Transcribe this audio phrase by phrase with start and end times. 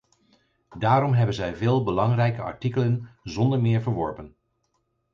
[0.77, 4.35] Daarom hebben zij veel belangrijke artikelen zonder meer verworpen.